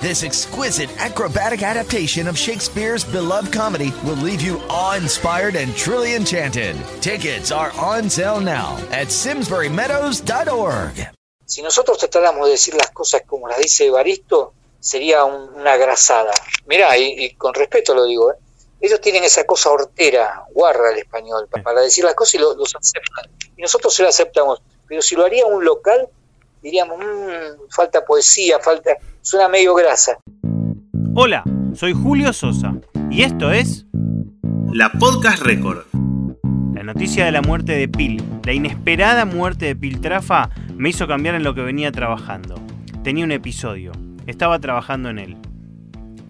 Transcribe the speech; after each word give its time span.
This 0.00 0.22
exquisite 0.24 0.88
acrobatic 0.98 1.62
adaptation 1.62 2.26
of 2.26 2.38
Shakespeare's 2.38 3.04
beloved 3.04 3.52
comedy 3.52 3.92
will 4.02 4.16
leave 4.16 4.40
you 4.40 4.58
awe-inspired 4.70 5.56
and 5.56 5.76
truly 5.76 6.14
enchanted. 6.14 6.74
Tickets 7.02 7.52
are 7.52 7.70
on 7.78 8.08
sale 8.08 8.40
now 8.40 8.78
at 8.92 9.08
simsburymeadows.org. 9.08 11.10
Si 11.44 11.60
nosotros 11.62 11.98
tratáramos 11.98 12.46
de 12.46 12.52
decir 12.52 12.74
las 12.74 12.90
cosas 12.92 13.22
como 13.26 13.46
las 13.48 13.58
dice 13.58 13.86
Evaristo, 13.88 14.54
sería 14.78 15.24
un- 15.24 15.52
una 15.54 15.76
grasada. 15.76 16.32
Mirá, 16.66 16.96
y, 16.96 17.24
y 17.26 17.34
con 17.34 17.52
respeto 17.52 17.94
lo 17.94 18.06
digo, 18.06 18.32
¿eh? 18.32 18.36
ellos 18.80 19.02
tienen 19.02 19.24
esa 19.24 19.44
cosa 19.44 19.68
hortera, 19.70 20.44
guarra 20.54 20.92
el 20.92 20.98
español, 21.00 21.46
pa- 21.50 21.62
para 21.62 21.82
decir 21.82 22.04
las 22.04 22.14
cosas 22.14 22.36
y 22.36 22.38
lo- 22.38 22.54
los 22.54 22.74
aceptan. 22.74 23.26
Y 23.54 23.60
nosotros 23.60 23.92
se 23.94 24.02
lo 24.02 24.08
aceptamos. 24.08 24.62
Pero 24.88 25.02
si 25.02 25.14
lo 25.14 25.26
haría 25.26 25.44
un 25.44 25.62
local, 25.62 26.08
diríamos, 26.62 26.98
"Mm, 26.98 27.68
falta 27.74 28.04
poesía, 28.04 28.58
falta... 28.60 28.90
Suena 29.22 29.48
medio 29.48 29.74
grasa. 29.74 30.18
Hola, 31.14 31.44
soy 31.74 31.92
Julio 31.92 32.32
Sosa 32.32 32.74
y 33.10 33.22
esto 33.22 33.50
es 33.52 33.86
La 34.72 34.90
Podcast 34.92 35.42
Record. 35.42 35.84
la 36.74 36.82
noticia 36.84 37.26
de 37.26 37.32
la 37.32 37.42
muerte 37.42 37.72
de 37.72 37.88
Pil. 37.88 38.22
La 38.44 38.52
inesperada 38.54 39.24
muerte 39.26 39.66
de 39.66 39.76
Piltrafa 39.76 40.48
me 40.76 40.88
hizo 40.88 41.06
cambiar 41.06 41.34
en 41.34 41.42
lo 41.44 41.54
que 41.54 41.60
venía 41.60 41.92
trabajando. 41.92 42.54
Tenía 43.04 43.24
un 43.24 43.32
episodio, 43.32 43.92
estaba 44.26 44.58
trabajando 44.58 45.10
en 45.10 45.18
él. 45.18 45.36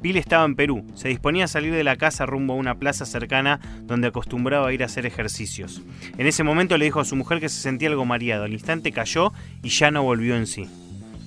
Pil 0.01 0.17
estaba 0.17 0.45
en 0.45 0.57
Perú, 0.57 0.87
se 0.95 1.09
disponía 1.09 1.45
a 1.45 1.49
salir 1.49 1.75
de 1.75 1.85
la 1.85 1.97
casa 1.97 2.25
rumbo 2.25 2.55
a 2.55 2.57
una 2.57 2.77
plaza 2.77 3.05
cercana 3.05 3.61
donde 3.83 4.09
acostumbraba 4.09 4.73
ir 4.73 4.83
a 4.83 4.87
hacer 4.87 5.05
ejercicios. 5.05 5.83
En 6.17 6.27
ese 6.27 6.43
momento 6.43 6.79
le 6.79 6.87
dijo 6.87 7.01
a 7.01 7.05
su 7.05 7.17
mujer 7.17 7.41
que 7.41 7.49
se 7.49 7.61
sentía 7.61 7.89
algo 7.89 8.07
mareado, 8.07 8.45
al 8.45 8.53
instante 8.53 8.93
cayó 8.93 9.33
y 9.63 9.69
ya 9.69 9.91
no 9.91 10.03
volvió 10.03 10.37
en 10.37 10.47
sí. 10.47 10.67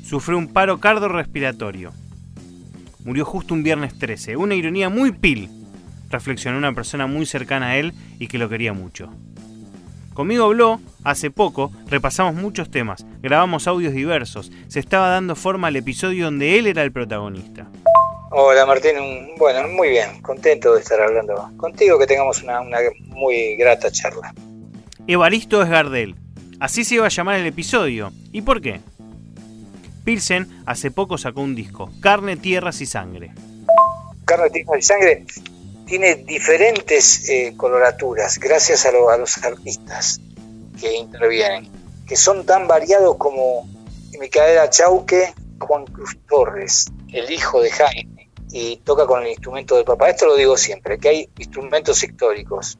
Sufrió 0.04 0.38
un 0.38 0.48
paro 0.48 0.80
cardiorrespiratorio. 0.80 1.94
Murió 3.06 3.26
justo 3.26 3.54
un 3.54 3.64
viernes 3.64 3.98
13, 4.00 4.38
una 4.38 4.56
ironía 4.56 4.90
muy 4.90 5.12
Pil, 5.12 5.50
reflexionó 6.10 6.58
una 6.58 6.74
persona 6.74 7.06
muy 7.06 7.26
cercana 7.26 7.68
a 7.68 7.78
él 7.78 7.94
y 8.18 8.28
que 8.28 8.38
lo 8.38 8.50
quería 8.50 8.74
mucho. 8.74 9.10
Conmigo 10.14 10.46
habló 10.46 10.80
hace 11.04 11.32
poco, 11.32 11.72
repasamos 11.88 12.36
muchos 12.36 12.70
temas, 12.70 13.06
grabamos 13.22 13.68
audios 13.68 13.94
diversos, 13.94 14.52
se 14.68 14.80
estaba 14.80 15.10
dando 15.10 15.36
forma 15.36 15.68
al 15.68 15.76
episodio 15.76 16.26
donde 16.26 16.60
él 16.60 16.68
era 16.68 16.84
el 16.84 16.92
protagonista. 16.92 17.68
Hola 18.36 18.66
Martín, 18.66 18.98
un- 19.00 19.36
bueno, 19.38 19.68
muy 19.68 19.90
bien, 19.90 20.22
contento 20.22 20.74
de 20.74 20.82
estar 20.82 21.00
hablando 21.02 21.52
contigo, 21.58 22.00
que 22.00 22.08
tengamos 22.08 22.42
una, 22.42 22.62
una 22.62 22.78
muy 23.08 23.56
grata 23.58 23.92
charla. 23.92 24.34
Evaristo 25.06 25.62
es 25.62 25.70
Gardel, 25.70 26.16
así 26.60 26.84
se 26.84 26.96
iba 26.96 27.06
a 27.06 27.10
llamar 27.10 27.40
el 27.40 27.46
episodio. 27.46 28.12
¿Y 28.32 28.42
por 28.42 28.62
qué? 28.62 28.82
Pilsen 30.04 30.48
hace 30.66 30.90
poco 30.92 31.18
sacó 31.18 31.42
un 31.42 31.54
disco, 31.56 31.92
Carne, 32.02 32.36
Tierras 32.38 32.82
y 32.82 32.86
Sangre. 32.88 33.32
Carne, 34.26 34.50
tierra 34.50 34.80
y 34.80 34.82
sangre 34.82 35.26
tiene 35.86 36.16
diferentes 36.16 37.30
eh, 37.30 37.54
coloraturas 37.58 38.40
gracias 38.40 38.86
a, 38.86 38.92
lo- 38.92 39.10
a 39.10 39.18
los 39.18 39.38
artistas 39.44 40.20
que 40.80 40.96
intervienen, 40.96 41.70
que 42.08 42.16
son 42.16 42.46
tan 42.46 42.68
variados 42.68 43.18
como 43.18 43.70
Micaela 44.20 44.70
Chauque, 44.70 45.34
Juan 45.60 45.86
Cruz 45.86 46.18
Torres, 46.28 46.86
el 47.12 47.30
hijo 47.32 47.62
de 47.62 47.70
Jaime, 47.70 48.23
y 48.56 48.78
toca 48.78 49.08
con 49.08 49.24
el 49.24 49.30
instrumento 49.30 49.76
del 49.76 49.84
papá. 49.84 50.10
Esto 50.12 50.28
lo 50.28 50.36
digo 50.36 50.56
siempre, 50.56 51.00
que 51.00 51.10
hay 51.10 51.30
instrumentos 51.40 52.04
históricos, 52.04 52.78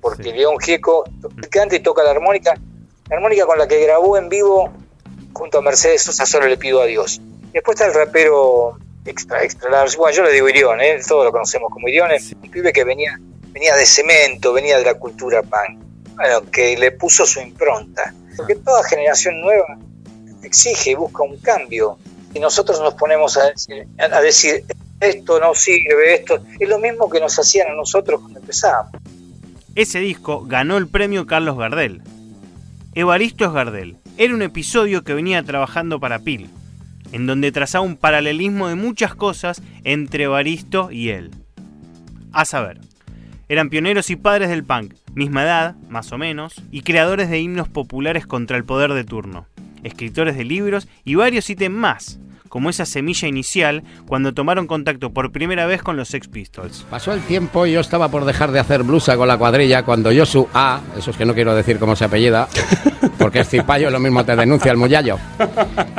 porque 0.00 0.24
Sí. 0.24 0.32
León 0.32 0.58
Gieco 0.58 1.04
canta 1.48 1.76
y 1.76 1.80
toca 1.80 2.02
la 2.02 2.10
armónica, 2.10 2.54
la 3.08 3.16
armónica 3.16 3.46
con 3.46 3.56
la 3.56 3.68
que 3.68 3.80
grabó 3.80 4.18
en 4.18 4.28
vivo 4.28 4.72
junto 5.32 5.58
a 5.58 5.62
Mercedes 5.62 6.02
Sosa, 6.02 6.26
solo 6.26 6.48
le 6.48 6.56
pido 6.56 6.82
a 6.82 6.86
Dios. 6.86 7.20
Después 7.52 7.76
está 7.80 7.86
el 7.86 7.94
rapero 7.94 8.78
extra, 9.04 9.44
extra 9.44 9.70
large. 9.70 9.96
Bueno, 9.96 10.16
yo 10.16 10.24
le 10.24 10.32
digo 10.32 10.48
Irión, 10.48 10.80
¿eh? 10.80 11.00
todos 11.06 11.24
lo 11.24 11.30
conocemos 11.30 11.70
como 11.70 11.86
Irión, 11.88 12.10
Sí. 12.18 12.34
un 12.42 12.50
pibe 12.50 12.72
que 12.72 12.82
venía, 12.82 13.18
venía 13.52 13.76
de 13.76 13.86
cemento, 13.86 14.52
venía 14.52 14.76
de 14.78 14.84
la 14.84 14.94
cultura 14.94 15.42
punk, 15.42 15.78
bueno, 16.16 16.50
que 16.50 16.76
le 16.76 16.90
puso 16.90 17.24
su 17.26 17.40
impronta. 17.40 18.12
Porque 18.36 18.56
toda 18.56 18.82
generación 18.84 19.40
nueva 19.40 19.78
exige 20.42 20.90
y 20.90 20.94
busca 20.94 21.22
un 21.22 21.36
cambio. 21.38 21.96
Y 22.34 22.40
nosotros 22.40 22.80
nos 22.80 22.94
ponemos 22.94 23.36
a 23.36 23.50
decir, 23.50 23.86
a 23.98 24.20
decir, 24.20 24.64
esto 25.02 25.40
no 25.40 25.54
sirve, 25.54 26.14
esto 26.14 26.42
es 26.58 26.68
lo 26.68 26.78
mismo 26.78 27.10
que 27.10 27.20
nos 27.20 27.38
hacían 27.38 27.70
a 27.70 27.74
nosotros 27.74 28.20
cuando 28.20 28.40
empezábamos. 28.40 28.92
Ese 29.74 30.00
disco 30.00 30.44
ganó 30.44 30.76
el 30.76 30.88
premio 30.88 31.26
Carlos 31.26 31.58
Gardel. 31.58 32.02
Evaristo 32.94 33.46
es 33.46 33.52
Gardel. 33.52 33.96
Era 34.18 34.34
un 34.34 34.42
episodio 34.42 35.02
que 35.02 35.14
venía 35.14 35.42
trabajando 35.42 35.98
para 35.98 36.18
Pil, 36.18 36.50
en 37.12 37.26
donde 37.26 37.52
trazaba 37.52 37.84
un 37.84 37.96
paralelismo 37.96 38.68
de 38.68 38.74
muchas 38.74 39.14
cosas 39.14 39.62
entre 39.84 40.24
Evaristo 40.24 40.90
y 40.90 41.08
él. 41.08 41.30
A 42.32 42.44
saber, 42.44 42.80
eran 43.48 43.70
pioneros 43.70 44.10
y 44.10 44.16
padres 44.16 44.50
del 44.50 44.64
punk, 44.64 44.94
misma 45.14 45.42
edad, 45.42 45.74
más 45.88 46.12
o 46.12 46.18
menos, 46.18 46.54
y 46.70 46.82
creadores 46.82 47.28
de 47.28 47.40
himnos 47.40 47.68
populares 47.68 48.26
contra 48.26 48.56
el 48.56 48.64
poder 48.64 48.92
de 48.92 49.04
turno, 49.04 49.46
escritores 49.82 50.36
de 50.36 50.44
libros 50.44 50.88
y 51.04 51.14
varios 51.14 51.48
ítems 51.50 51.76
más, 51.76 52.18
como 52.52 52.68
esa 52.68 52.84
semilla 52.84 53.28
inicial 53.28 53.82
cuando 54.06 54.34
tomaron 54.34 54.66
contacto 54.66 55.10
por 55.10 55.32
primera 55.32 55.64
vez 55.64 55.80
con 55.80 55.96
los 55.96 56.08
Sex 56.08 56.28
Pistols. 56.28 56.84
Pasó 56.90 57.14
el 57.14 57.22
tiempo 57.22 57.64
y 57.64 57.72
yo 57.72 57.80
estaba 57.80 58.10
por 58.10 58.26
dejar 58.26 58.52
de 58.52 58.58
hacer 58.58 58.82
blusa 58.82 59.16
con 59.16 59.26
la 59.26 59.38
cuadrilla 59.38 59.84
cuando 59.84 60.10
Josu 60.14 60.46
A, 60.52 60.82
eso 60.94 61.12
es 61.12 61.16
que 61.16 61.24
no 61.24 61.32
quiero 61.32 61.54
decir 61.54 61.78
cómo 61.78 61.96
se 61.96 62.04
apellida, 62.04 62.46
porque 63.18 63.40
es 63.40 63.48
cipayo, 63.48 63.90
lo 63.90 63.98
mismo 63.98 64.22
te 64.22 64.36
denuncia 64.36 64.70
el 64.70 64.76
muyallo, 64.76 65.16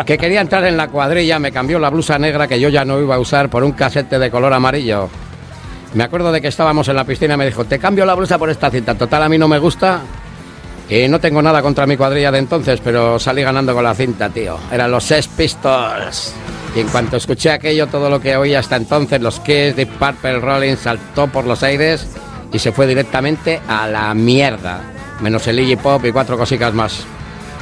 que 0.06 0.16
quería 0.16 0.41
entrar 0.41 0.64
en 0.66 0.78
la 0.78 0.90
cuadrilla, 0.90 1.40
me 1.40 1.52
cambió 1.52 1.80
la 1.80 1.90
blusa 1.90 2.19
negra 2.19 2.47
que 2.47 2.59
yo 2.59 2.70
ya 2.70 2.85
no 2.85 3.02
iba 3.02 3.16
a 3.16 3.20
usar 3.20 3.50
por 3.50 3.64
un 3.64 3.72
casete 3.72 4.20
de 4.20 4.30
color 4.30 4.53
amarillo. 4.53 5.09
Me 5.96 6.03
acuerdo 6.03 6.31
de 6.31 6.40
que 6.40 6.50
estábamos 6.50 6.88
en 6.88 6.96
la 6.97 7.03
piscina 7.03 7.34
y 7.34 7.38
me 7.38 7.47
dijo, 7.47 7.66
te 7.66 7.80
cambio 7.80 8.06
la 8.06 8.14
blusa 8.14 8.38
por 8.38 8.52
esta 8.52 8.70
cinta, 8.70 8.94
total 8.94 9.24
a 9.24 9.30
mí 9.30 9.40
no 9.40 9.47
me 9.47 9.58
gusta. 9.58 10.02
Y 10.89 11.07
no 11.07 11.19
tengo 11.19 11.41
nada 11.41 11.61
contra 11.61 11.88
mi 11.88 11.97
cuadrilla 11.97 12.31
de 12.31 12.39
entonces, 12.39 12.81
pero 12.83 13.17
salí 13.17 13.41
ganando 13.41 13.73
con 13.73 13.83
la 13.83 13.95
cinta, 13.95 14.29
tío. 14.29 14.57
Eran 14.71 14.91
los 14.91 15.03
Sex 15.03 15.27
Pistols. 15.29 16.33
Y 16.75 16.79
en 16.81 16.88
cuanto 16.88 17.17
escuché 17.17 17.51
aquello, 17.51 17.88
todo 17.88 18.09
lo 18.09 18.19
que 18.19 18.35
oía 18.35 18.59
hasta 18.59 18.75
entonces, 18.75 19.22
los 19.22 19.39
Kiss, 19.39 19.75
Deep 19.75 19.89
Purple, 19.97 20.39
Rolling, 20.39 20.75
saltó 20.75 21.27
por 21.27 21.45
los 21.45 21.63
aires 21.63 22.07
y 22.51 22.59
se 22.59 22.72
fue 22.72 22.88
directamente 22.88 23.61
a 23.67 23.88
la 23.88 24.13
mierda. 24.13 24.81
Menos 25.22 25.47
el 25.47 25.59
Iggy 25.59 25.77
Pop 25.77 26.03
y 26.05 26.11
cuatro 26.11 26.38
cositas 26.38 26.73
más. 26.73 27.05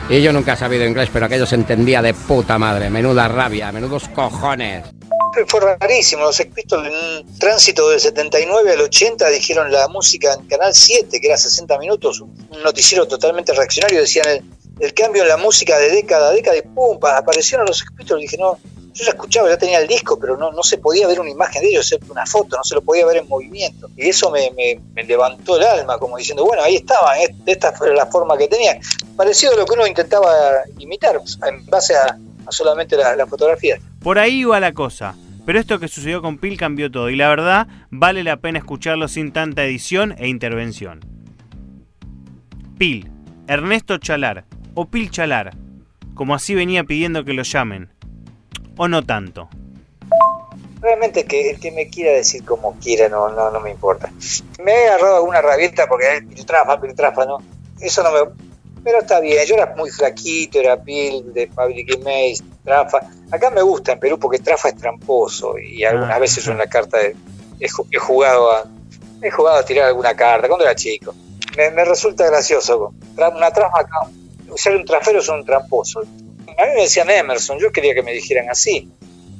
Y 0.09 0.21
yo 0.21 0.33
nunca 0.33 0.53
he 0.53 0.57
sabido 0.57 0.85
inglés, 0.85 1.09
pero 1.11 1.25
aquello 1.25 1.45
se 1.45 1.55
entendía 1.55 2.01
de 2.01 2.13
puta 2.13 2.57
madre. 2.57 2.89
Menuda 2.89 3.27
rabia, 3.27 3.71
menudos 3.71 4.09
cojones. 4.09 5.00
Fue 5.47 5.59
rarísimo, 5.59 6.23
los 6.23 6.35
Sex 6.35 6.51
en 6.71 6.93
un 6.93 7.39
tránsito 7.39 7.89
del 7.89 7.99
79 7.99 8.73
al 8.73 8.81
80 8.81 9.29
dijeron 9.29 9.71
la 9.71 9.87
música 9.87 10.33
en 10.33 10.45
Canal 10.47 10.73
7, 10.73 11.19
que 11.21 11.27
era 11.27 11.37
60 11.37 11.77
minutos, 11.79 12.19
un 12.19 12.33
noticiero 12.63 13.07
totalmente 13.07 13.53
reaccionario, 13.53 14.01
decían 14.01 14.25
el, 14.79 14.93
cambio 14.93 15.21
en 15.23 15.29
la 15.29 15.37
música 15.37 15.77
de 15.77 15.89
década 15.89 16.29
a 16.29 16.31
década 16.33 16.57
y 16.57 16.61
pum, 16.63 16.99
pa- 16.99 17.17
aparecieron 17.17 17.65
los 17.65 17.77
Sex 17.77 17.91
dije, 18.17 18.37
no, 18.37 18.57
yo 18.93 19.05
ya 19.05 19.11
escuchaba, 19.11 19.47
ya 19.47 19.57
tenía 19.57 19.79
el 19.79 19.87
disco, 19.87 20.19
pero 20.19 20.35
no, 20.35 20.51
no 20.51 20.63
se 20.63 20.77
podía 20.77 21.07
ver 21.07 21.19
una 21.21 21.29
imagen 21.29 21.61
de 21.61 21.69
ellos, 21.69 21.85
excepto 21.89 22.11
una 22.11 22.25
foto, 22.25 22.57
no 22.57 22.63
se 22.63 22.75
lo 22.75 22.81
podía 22.81 23.05
ver 23.05 23.17
en 23.17 23.27
movimiento. 23.29 23.89
Y 23.95 24.09
eso 24.09 24.29
me, 24.29 24.51
levantó 25.03 25.55
el 25.55 25.63
alma, 25.63 25.97
como 25.97 26.17
diciendo, 26.17 26.43
bueno, 26.43 26.61
ahí 26.61 26.75
estaban, 26.75 27.17
es- 27.21 27.29
esta 27.45 27.71
fue 27.71 27.93
la 27.95 28.05
forma 28.07 28.37
que 28.37 28.49
tenían. 28.49 28.79
Parecido 29.15 29.53
a 29.53 29.55
lo 29.55 29.65
que 29.65 29.73
uno 29.75 29.87
intentaba 29.87 30.33
imitar, 30.77 31.19
pues, 31.19 31.37
en 31.47 31.65
base 31.67 31.95
a, 31.95 32.17
solamente 32.51 32.97
la, 32.97 33.15
la 33.15 33.25
fotografía. 33.25 33.79
Por 34.01 34.19
ahí 34.19 34.41
iba 34.41 34.59
la 34.59 34.73
cosa. 34.73 35.15
Pero 35.45 35.59
esto 35.59 35.79
que 35.79 35.87
sucedió 35.87 36.21
con 36.21 36.37
Pil 36.37 36.57
cambió 36.57 36.91
todo 36.91 37.09
y 37.09 37.15
la 37.15 37.29
verdad 37.29 37.67
vale 37.89 38.23
la 38.23 38.37
pena 38.37 38.59
escucharlo 38.59 39.07
sin 39.07 39.31
tanta 39.31 39.63
edición 39.63 40.13
e 40.19 40.27
intervención. 40.27 40.99
Pil, 42.77 43.11
Ernesto 43.47 43.97
Chalar 43.97 44.45
o 44.75 44.85
Pil 44.85 45.09
Chalar, 45.09 45.55
como 46.13 46.35
así 46.35 46.53
venía 46.53 46.83
pidiendo 46.83 47.25
que 47.25 47.33
lo 47.33 47.43
llamen. 47.43 47.89
O 48.77 48.87
no 48.87 49.03
tanto. 49.03 49.49
Realmente 50.79 51.25
que 51.25 51.51
el 51.51 51.59
que 51.59 51.71
me 51.71 51.89
quiera 51.89 52.11
decir 52.11 52.43
como 52.43 52.75
quiera 52.79 53.09
no, 53.09 53.29
no, 53.29 53.51
no 53.51 53.59
me 53.59 53.71
importa. 53.71 54.11
Me 54.63 54.71
he 54.71 54.87
agarrado 54.87 55.17
alguna 55.17 55.41
rabieta 55.41 55.87
porque 55.87 56.17
es 56.17 56.23
piltrafa, 56.23 56.79
piltrafa, 56.79 57.25
¿no? 57.25 57.39
Eso 57.79 58.03
no 58.03 58.11
me... 58.11 58.50
Pero 58.83 58.99
está 58.99 59.19
bien, 59.19 59.45
yo 59.45 59.55
era 59.55 59.73
muy 59.78 59.89
flaquito, 59.91 60.59
era 60.59 60.75
pil 60.81 61.31
de 61.33 61.47
Public 61.47 61.93
Image, 61.95 62.37
trafa. 62.63 62.99
Acá 63.31 63.49
me 63.51 63.61
gusta 63.61 63.91
en 63.93 63.99
Perú 63.99 64.17
porque 64.19 64.39
trafa 64.39 64.69
es 64.69 64.75
tramposo 64.78 65.57
y 65.59 65.83
algunas 65.83 66.16
Ah. 66.16 66.19
veces 66.19 66.43
yo 66.43 66.51
en 66.51 66.57
la 66.57 66.67
carta 66.67 66.99
he, 67.01 67.16
he 67.59 67.67
ju- 67.69 67.85
he 67.91 67.97
jugado 67.99 68.51
a 68.51 68.63
he 69.23 69.29
jugado 69.29 69.59
a 69.59 69.63
tirar 69.63 69.85
alguna 69.87 70.16
carta 70.16 70.47
cuando 70.47 70.66
era 70.66 70.73
chico. 70.73 71.13
Me, 71.55 71.69
me 71.69 71.85
resulta 71.85 72.25
gracioso. 72.25 72.91
Una 73.16 73.51
trafa 73.51 73.81
acá, 73.81 74.09
ser 74.55 74.75
un 74.75 74.84
trafero 74.84 75.19
es 75.19 75.29
un 75.29 75.45
tramposo. 75.45 75.99
A 75.99 76.66
mí 76.66 76.72
me 76.75 76.81
decían 76.81 77.07
Emerson, 77.09 77.59
yo 77.59 77.72
quería 77.72 77.93
que 77.93 78.01
me 78.01 78.13
dijeran 78.13 78.49
así, 78.49 78.89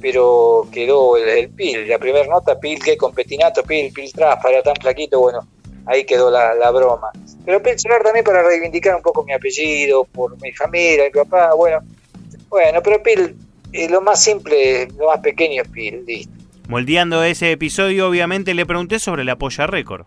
pero 0.00 0.68
quedó 0.72 1.16
el, 1.16 1.48
Pil, 1.50 1.88
la 1.88 1.98
primera 1.98 2.26
nota, 2.28 2.60
Pil, 2.60 2.80
que 2.80 2.96
con 2.96 3.12
Petinato, 3.12 3.64
Pil, 3.64 3.92
Pil 3.92 4.12
Trafa, 4.12 4.50
era 4.50 4.62
tan 4.62 4.76
flaquito, 4.76 5.18
bueno, 5.18 5.46
ahí 5.86 6.04
quedó 6.04 6.30
la, 6.30 6.70
broma. 6.70 7.10
Pero 7.44 7.62
Pil 7.62 7.76
también 8.02 8.24
para 8.24 8.42
reivindicar 8.42 8.96
un 8.96 9.02
poco 9.02 9.24
mi 9.24 9.32
apellido, 9.32 10.04
por 10.04 10.40
mi 10.40 10.52
familia, 10.52 11.04
mi 11.04 11.10
papá, 11.10 11.54
bueno, 11.54 11.80
bueno, 12.48 12.80
pero 12.82 13.02
Pil, 13.02 13.36
eh, 13.72 13.88
lo 13.88 14.00
más 14.00 14.22
simple, 14.22 14.88
lo 14.98 15.08
más 15.08 15.20
pequeño 15.20 15.62
es 15.62 15.68
Pil, 15.68 16.04
listo. 16.06 16.32
Moldeando 16.68 17.22
ese 17.24 17.50
episodio, 17.50 18.08
obviamente 18.08 18.54
le 18.54 18.64
pregunté 18.64 18.98
sobre 18.98 19.24
la 19.24 19.36
Polla 19.36 19.66
Récord. 19.66 20.06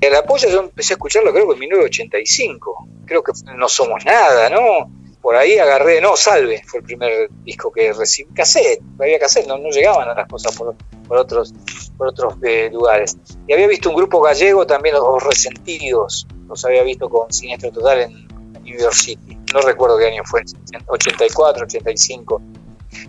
La 0.00 0.22
Polla 0.24 0.48
yo 0.48 0.60
empecé 0.60 0.92
a 0.92 0.96
escucharlo 0.96 1.32
creo 1.32 1.46
que 1.48 1.54
en 1.54 1.60
1985. 1.60 2.88
Creo 3.06 3.22
que 3.22 3.32
no 3.56 3.68
somos 3.68 4.04
nada, 4.04 4.50
¿no? 4.50 4.90
Por 5.22 5.36
ahí 5.36 5.56
agarré, 5.58 6.00
no, 6.00 6.16
Salve, 6.16 6.62
fue 6.66 6.80
el 6.80 6.84
primer 6.84 7.30
disco 7.44 7.70
que 7.70 7.92
recibí. 7.92 8.28
Cassette, 8.34 8.82
había 8.98 9.18
cassette, 9.18 9.46
no, 9.46 9.56
no 9.56 9.70
llegaban 9.70 10.08
a 10.08 10.14
las 10.14 10.28
cosas 10.28 10.54
por, 10.56 10.74
otros, 11.16 11.54
por 11.96 12.08
otros 12.08 12.34
eh, 12.42 12.68
lugares. 12.72 13.16
Y 13.46 13.52
había 13.52 13.68
visto 13.68 13.88
un 13.88 13.96
grupo 13.96 14.20
gallego 14.20 14.66
también, 14.66 14.96
Los 14.96 15.22
Resentidos, 15.22 16.26
los 16.48 16.64
había 16.64 16.82
visto 16.82 17.08
con 17.08 17.32
Siniestro 17.32 17.70
Total 17.70 18.00
en, 18.00 18.32
New 18.62 18.78
York 18.78 18.94
City. 18.94 19.36
No 19.52 19.60
recuerdo 19.60 19.98
qué 19.98 20.06
año 20.06 20.22
fue, 20.24 20.42
84, 20.86 21.64
85 21.64 22.42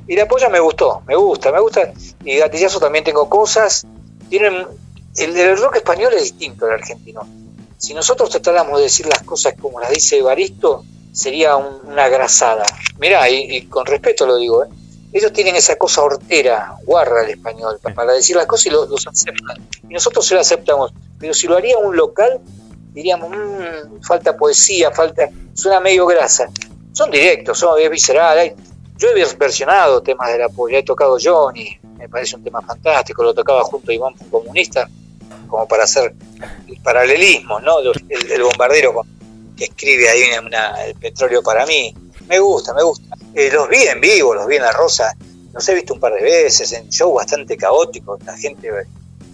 y 0.08 0.16
la 0.16 0.28
polla 0.28 0.50
me 0.50 0.60
gustó, 0.60 1.02
me 1.08 1.16
gusta, 1.16 1.52
me 1.52 1.60
gusta. 1.60 1.94
Y 2.24 2.38
Gatillazo 2.38 2.80
también 2.80 3.04
tengo 3.04 3.30
cosas. 3.30 3.86
Tienen, 4.30 4.66
el, 5.18 5.58
rock 5.58 5.78
español 5.78 6.14
es 6.14 6.24
distinto 6.24 6.66
al 6.66 6.74
argentino. 6.74 7.28
Si 7.78 7.94
nosotros 7.94 8.30
tratáramos 8.30 8.78
de 8.78 8.84
decir 8.84 9.06
las 9.06 9.24
cosas 9.24 9.56
como 9.60 9.80
las 9.80 9.92
dice 9.92 10.18
Evaristo, 10.20 10.86
sería 11.14 11.56
una 11.56 12.10
grasada. 12.10 12.66
Mirá, 13.00 13.30
y, 13.30 13.66
con 13.68 13.86
respeto 13.86 14.26
lo 14.26 14.36
digo, 14.38 14.66
¿eh? 14.66 14.68
ellos 15.14 15.32
tienen 15.32 15.56
esa 15.56 15.78
cosa 15.78 16.02
hortera, 16.02 16.76
guarra 16.86 17.24
el 17.24 17.30
español, 17.30 17.80
para, 17.96 18.14
decir 18.14 18.36
las 18.36 18.48
cosas 18.48 18.66
y 18.66 18.70
los, 18.72 19.08
aceptan. 19.08 19.58
Y 19.88 19.94
nosotros 19.94 20.26
se 20.26 20.34
lo 20.34 20.42
aceptamos. 20.42 20.92
Pero 21.20 21.34
si 21.34 21.48
lo 21.48 21.56
haría 21.56 21.78
un 21.78 21.96
local, 21.96 22.42
diríamos, 22.92 23.30
mmm, 23.30 24.02
falta 24.02 24.36
poesía, 24.36 24.92
falta, 24.92 25.30
suena 25.54 25.80
medio 25.80 26.06
grasa. 26.08 26.50
Son 26.92 27.10
directos, 27.10 27.60
son, 27.60 27.80
es 27.80 27.90
visceral, 27.90 28.38
hay, 28.38 28.56
yo 28.98 29.10
he 29.10 29.36
versionado 29.36 30.02
temas 30.02 30.32
de 30.32 30.40
la 30.40 30.50
polla, 30.50 30.80
he 30.80 30.84
tocado 30.84 31.18
Johnny, 31.22 31.78
me 31.98 32.10
parece 32.10 32.36
un 32.36 32.44
tema 32.44 32.62
fantástico, 32.62 33.24
lo 33.24 33.34
tocaba 33.34 33.64
junto 33.64 33.92
a 33.92 33.94
Iván 33.94 34.14
Comunista, 34.30 34.88
como 35.48 35.68
para 35.68 35.84
hacer 35.84 36.14
el 36.68 36.78
paralelismo, 36.82 37.60
¿no? 37.60 37.80
El, 37.80 38.44
bombardero 38.44 39.04
escribe 39.66 40.10
ahí 40.10 40.24
el 40.86 40.96
petróleo 40.96 41.42
para 41.42 41.66
mí. 41.66 41.94
Me 42.28 42.40
gusta, 42.40 42.74
me 42.74 42.84
gusta. 42.84 43.16
Eh, 43.36 43.50
los 43.52 43.68
vi 43.70 43.84
en 43.84 44.00
vivo, 44.00 44.34
los 44.34 44.48
vi 44.48 44.56
en 44.56 44.62
La 44.64 44.72
Rosa, 44.72 45.14
los 45.52 45.68
he 45.70 45.76
visto 45.76 45.94
un 45.94 46.00
par 46.00 46.14
de 46.14 46.22
veces, 46.22 46.72
en 46.74 46.90
show 46.90 47.14
bastante 47.14 47.58
caótico, 47.58 48.18
la 48.26 48.38
gente 48.38 48.70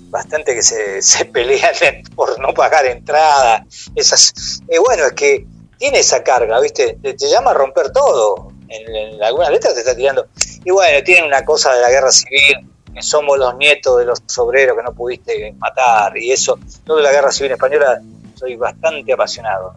bastante 0.09 0.55
que 0.55 0.61
se, 0.61 1.25
pelean 1.33 1.73
por 2.15 2.39
no 2.39 2.53
pagar 2.53 2.85
entrada. 2.85 3.65
Esas, 3.95 4.61
eh, 4.67 4.79
bueno, 4.79 5.05
es 5.05 5.13
que 5.13 5.45
tiene 5.77 5.99
esa 5.99 6.23
carga, 6.23 6.59
¿viste? 6.59 6.97
te 7.01 7.27
llama 7.27 7.51
a 7.51 7.53
romper 7.53 7.91
todo 7.91 8.51
en, 8.69 9.23
algunas 9.23 9.51
letras 9.51 9.73
te 9.73 9.81
está 9.81 9.95
tirando. 9.95 10.27
Y 10.63 10.71
bueno, 10.71 11.03
tienen 11.03 11.25
una 11.25 11.43
cosa 11.43 11.73
de 11.73 11.81
la 11.81 11.89
guerra 11.89 12.11
civil, 12.11 12.69
somos 13.01 13.37
los 13.37 13.55
nietos 13.57 13.97
de 13.97 14.05
los 14.05 14.21
obreros 14.37 14.77
que 14.77 14.83
no 14.83 14.93
pudiste 14.93 15.53
matar, 15.57 16.17
y 16.17 16.31
eso, 16.31 16.59
toda 16.85 17.01
la 17.01 17.11
guerra 17.11 17.31
civil 17.31 17.53
española, 17.53 18.01
soy 18.35 18.55
bastante 18.55 19.11
apasionado. 19.13 19.73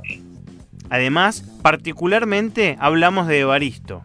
Además, 0.92 1.42
particularmente 1.62 2.76
hablamos 2.78 3.26
de 3.26 3.40
Evaristo, 3.40 4.02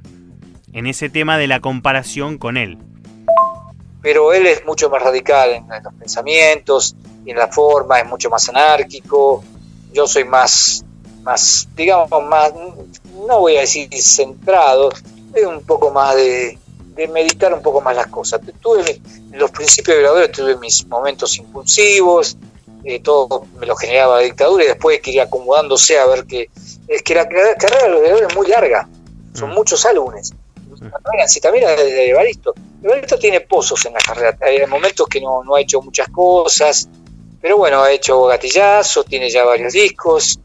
en 0.71 0.87
ese 0.87 1.09
tema 1.09 1.37
de 1.37 1.47
la 1.47 1.59
comparación 1.59 2.37
con 2.37 2.55
él. 2.55 2.77
Pero 4.01 4.31
él 4.31 4.45
es 4.45 4.65
mucho 4.65 4.89
más 4.89 5.03
radical 5.03 5.51
en, 5.51 5.67
los 5.83 5.93
pensamientos 5.95 6.95
y 7.25 7.31
en 7.31 7.39
la 7.39 7.49
forma, 7.49 7.99
es 7.99 8.07
mucho 8.07 8.29
más 8.29 8.47
anárquico. 8.47 9.43
Yo 9.91 10.07
soy 10.07 10.23
más, 10.23 10.85
más 11.23 11.67
digamos, 11.75 12.23
más, 12.23 12.53
no 13.27 13.41
voy 13.41 13.57
a 13.57 13.61
decir 13.61 13.89
centrado, 14.01 14.89
es 15.33 15.45
un 15.45 15.63
poco 15.63 15.91
más 15.91 16.15
de, 16.15 16.57
meditar 17.11 17.53
un 17.53 17.61
poco 17.61 17.81
más 17.81 17.97
las 17.97 18.07
cosas. 18.07 18.39
Tuve 18.61 19.01
los 19.33 19.51
principios 19.51 19.97
de 19.97 20.03
la 20.03 20.31
tuve 20.31 20.55
mis 20.55 20.87
momentos 20.87 21.37
impulsivos, 21.37 22.37
eh, 22.85 23.01
todo 23.01 23.45
me 23.59 23.65
lo 23.65 23.75
generaba 23.75 24.15
la 24.15 24.21
dictadura 24.21 24.63
y 24.63 24.67
después 24.67 25.01
que 25.01 25.11
ir 25.11 25.19
acomodándose 25.19 25.99
a 25.99 26.05
ver 26.05 26.25
que 26.25 26.49
es 26.87 27.01
que 27.01 27.15
la, 27.15 27.27
carrera 27.27 27.83
de 27.83 27.89
los 27.89 28.01
veedores 28.01 28.29
es 28.29 28.35
muy 28.35 28.47
larga, 28.47 28.87
son 29.33 29.51
mm. 29.51 29.53
muchos 29.53 29.85
álbumes. 29.85 30.33
Si 31.27 31.41
también 31.41 31.65
la 31.65 31.75
de 31.75 32.09
Evaristo, 32.09 32.53
Evaristo 32.83 33.17
tiene 33.17 33.41
pozos 33.41 33.85
en 33.85 33.93
la 33.93 33.99
carrera, 33.99 34.37
hay 34.41 34.65
momentos 34.67 35.07
que 35.07 35.19
no, 35.19 35.43
no 35.43 35.55
ha 35.55 35.61
hecho 35.61 35.81
muchas 35.81 36.07
cosas, 36.09 36.87
pero 37.41 37.57
bueno, 37.57 37.81
ha 37.81 37.91
hecho 37.91 38.23
gatillazo, 38.23 39.03
tiene 39.03 39.29
ya 39.29 39.43
varios 39.43 39.73
discos, 39.73 40.39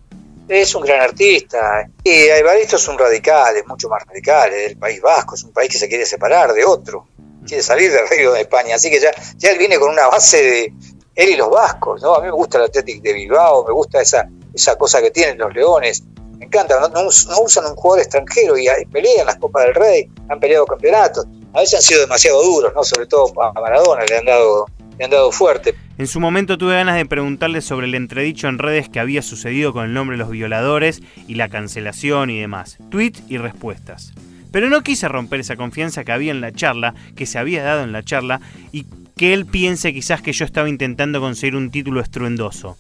es 0.49 0.75
un 0.75 0.83
gran 0.83 1.01
artista. 1.01 1.89
Y 2.03 2.11
Evaristo 2.11 2.77
es 2.77 2.89
un 2.89 2.99
radical, 2.99 3.57
es 3.57 3.67
mucho 3.67 3.89
más 3.89 4.05
radical, 4.07 4.53
es 4.53 4.69
del 4.69 4.77
País 4.77 5.01
Vasco, 5.01 5.35
es 5.35 5.45
un 5.45 5.53
país 5.53 5.71
que 5.71 5.79
se 5.79 5.89
quiere 5.89 6.07
separar 6.07 6.53
de 6.53 6.65
otro, 6.65 7.07
quiere 7.47 7.63
salir 7.63 7.91
del 7.91 8.09
reino 8.09 8.33
de 8.33 8.43
España. 8.43 8.77
Así 8.77 8.91
que 8.91 9.01
ya, 9.01 9.11
ya 9.37 9.51
él 9.51 9.59
viene 9.59 9.79
con 9.79 9.91
una 9.91 10.09
base 10.09 10.43
de 10.43 10.73
él 11.15 11.29
y 11.31 11.37
los 11.37 11.51
vascos, 11.51 12.03
¿no? 12.03 12.15
A 12.15 12.21
mí 12.21 12.27
me 12.27 12.33
gusta 12.33 12.59
el 12.59 12.65
Atlético 12.65 13.03
de 13.03 13.13
Bilbao, 13.13 13.65
me 13.67 13.73
gusta 13.73 14.01
esa, 14.01 14.29
esa 14.55 14.77
cosa 14.77 15.01
que 15.01 15.11
tienen 15.11 15.39
los 15.39 15.55
leones. 15.55 16.03
Me 16.43 16.47
encanta, 16.47 16.75
no, 16.93 17.07
usan 17.07 17.67
un 17.67 17.77
jugador 17.77 18.01
extranjero 18.01 18.59
y, 18.59 18.67
pelean 18.91 19.27
las 19.27 19.37
Copas 19.37 19.65
del 19.65 19.77
Rey, 19.77 20.11
han 20.29 20.41
peleado 20.41 20.67
campeonatos. 20.67 21.25
A 21.55 21.61
veces 21.61 21.75
han 21.75 21.83
sido 21.83 22.01
demasiado 22.01 22.43
duros, 22.43 22.73
¿no? 22.75 22.83
Sobre 22.83 23.07
todo 23.07 23.33
a 23.41 23.53
Maradona 23.53 24.05
le 24.05 24.19
han 24.19 24.25
dado, 24.25 24.67
le 24.99 25.05
han 25.05 25.11
dado 25.13 25.31
fuerte. 25.31 25.73
En 25.99 26.09
su 26.09 26.19
momento 26.19 26.59
tuve 26.59 26.75
ganas 26.75 26.97
de 26.97 27.07
preguntarle 27.07 27.61
sobre 27.61 27.87
el 27.87 27.95
entredicho 27.95 28.49
en 28.49 28.59
redes 28.59 28.89
que 28.89 28.99
había 28.99 29.23
sucedido 29.23 29.73
con 29.73 29.85
el 29.85 29.95
nombre 29.95 30.17
de 30.17 30.25
los 30.25 30.31
violadores 30.31 31.01
y 31.29 31.37
la 31.37 31.49
cancelación 31.49 32.29
y 32.29 32.41
demás. 32.41 32.79
Tweets 32.91 33.23
y 33.29 33.39
respuestas. 33.39 34.13
Pero 34.51 34.69
no 34.69 34.83
quise 34.83 35.07
romper 35.07 35.39
esa 35.39 35.55
confianza 35.55 36.03
que 36.03 36.11
había 36.11 36.33
en 36.33 36.41
la 36.41 36.51
charla, 36.51 36.95
que 37.15 37.27
se 37.27 37.39
había 37.39 37.63
dado 37.63 37.85
en 37.85 37.93
la 37.93 38.03
charla, 38.03 38.41
y 38.73 38.87
que 39.17 39.33
él 39.33 39.47
piense 39.47 39.93
quizás 39.93 40.23
que 40.23 40.33
yo 40.33 40.45
estaba 40.45 40.69
intentando 40.69 41.21
conseguir 41.21 41.55
un 41.55 41.71
título 41.71 42.01
estruendoso. 42.01 42.77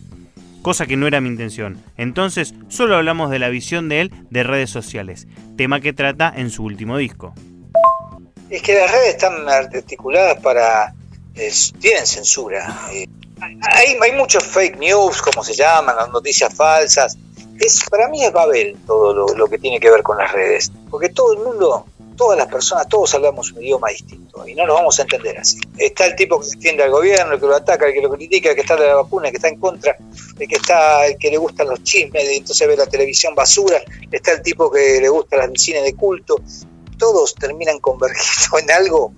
Cosa 0.62 0.87
que 0.87 0.97
no 0.97 1.06
era 1.06 1.20
mi 1.20 1.29
intención. 1.29 1.82
Entonces, 1.97 2.55
solo 2.69 2.97
hablamos 2.97 3.31
de 3.31 3.38
la 3.38 3.49
visión 3.49 3.88
de 3.88 4.00
él 4.00 4.12
de 4.31 4.43
redes 4.43 4.70
sociales, 4.70 5.26
tema 5.56 5.81
que 5.81 5.93
trata 5.93 6.32
en 6.35 6.50
su 6.50 6.64
último 6.64 6.97
disco. 6.97 7.35
Es 8.48 8.63
que 8.63 8.75
las 8.75 8.91
redes 8.91 9.08
están 9.08 9.48
articuladas 9.48 10.39
para 10.41 10.94
tienen 11.81 12.06
censura. 12.06 12.89
Eh, 12.93 13.06
hay, 14.01 14.13
muchos 14.13 14.44
fake 14.44 14.79
news, 14.79 15.20
como 15.20 15.43
se 15.43 15.55
llaman, 15.55 15.96
las 15.96 16.10
noticias 16.10 16.55
falsas. 16.55 17.17
Es, 17.58 17.82
para 17.91 18.08
mí 18.08 18.25
es 18.25 18.32
Babel 18.32 18.77
todo 18.86 19.34
lo, 19.34 19.46
que 19.46 19.58
tiene 19.58 19.81
que 19.81 19.91
ver 19.91 20.03
con 20.03 20.19
las 20.19 20.32
redes. 20.32 20.70
Porque 20.91 21.08
todo 21.08 21.32
el 21.32 21.41
mundo, 21.41 21.86
todas 22.22 22.38
las 22.38 22.46
personas, 22.46 22.86
todos 22.88 23.12
hablamos 23.17 23.50
un 23.50 23.64
idioma 23.64 23.88
distinto 23.88 24.46
y 24.46 24.55
no 24.55 24.64
nos 24.64 24.76
vamos 24.76 24.96
a 24.96 25.02
entender 25.02 25.36
así. 25.38 25.58
Está 25.76 26.06
el 26.06 26.14
tipo 26.14 26.38
que 26.38 26.46
defiende 26.55 26.84
al 26.84 26.93
gobierno, 26.93 27.34
el 27.34 27.41
que 27.41 27.46
lo 27.46 27.56
ataca, 27.56 27.88
el 27.88 27.94
que 27.94 28.00
lo 28.00 28.10
critica, 28.10 28.50
el 28.50 28.55
que 28.55 28.60
está 28.60 28.76
de 28.76 28.86
la 28.86 28.94
vacuna, 28.94 29.26
el 29.26 29.32
que 29.32 29.38
está 29.38 29.48
en 29.48 29.58
contra, 29.58 29.96
el 30.38 30.46
que 30.46 30.55
está, 30.55 31.05
el 31.08 31.19
que 31.19 31.31
le 31.32 31.38
gustan 31.38 31.67
los 31.67 31.82
chismes, 31.82 32.22
entonces 32.29 32.69
ve 32.69 32.76
la 32.76 32.86
televisión 32.86 33.34
basura, 33.34 33.79
está 34.12 34.34
el 34.34 34.43
tipo 34.43 34.70
que 34.70 35.00
le 35.00 35.08
gusta 35.08 35.44
el 35.44 35.58
cine 35.58 35.82
de 35.82 35.96
culto. 35.96 36.36
Todos 36.96 37.34
terminan 37.34 37.81
convergiendo 37.81 38.58
en 38.62 38.70
algo 38.70 39.12